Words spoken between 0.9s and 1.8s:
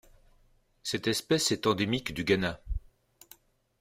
espèce est